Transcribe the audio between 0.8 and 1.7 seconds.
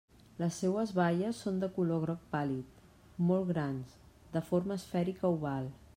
baies són de